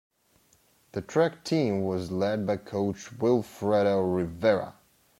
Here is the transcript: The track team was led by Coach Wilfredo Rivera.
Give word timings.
The 0.93 1.03
track 1.03 1.43
team 1.43 1.83
was 1.83 2.11
led 2.11 2.47
by 2.47 2.57
Coach 2.57 3.11
Wilfredo 3.19 4.01
Rivera. 4.01 4.73